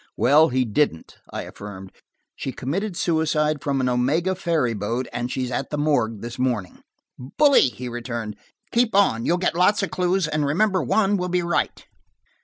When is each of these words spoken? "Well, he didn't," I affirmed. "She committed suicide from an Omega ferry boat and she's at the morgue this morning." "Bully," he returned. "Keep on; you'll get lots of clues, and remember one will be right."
"Well, 0.17 0.49
he 0.49 0.65
didn't," 0.65 1.19
I 1.29 1.43
affirmed. 1.43 1.91
"She 2.35 2.51
committed 2.51 2.97
suicide 2.97 3.61
from 3.61 3.79
an 3.79 3.87
Omega 3.87 4.33
ferry 4.33 4.73
boat 4.73 5.05
and 5.13 5.31
she's 5.31 5.51
at 5.51 5.69
the 5.69 5.77
morgue 5.77 6.21
this 6.21 6.39
morning." 6.39 6.79
"Bully," 7.19 7.69
he 7.69 7.87
returned. 7.87 8.35
"Keep 8.71 8.95
on; 8.95 9.27
you'll 9.27 9.37
get 9.37 9.53
lots 9.53 9.83
of 9.83 9.91
clues, 9.91 10.27
and 10.27 10.43
remember 10.43 10.81
one 10.81 11.17
will 11.17 11.29
be 11.29 11.43
right." 11.43 11.85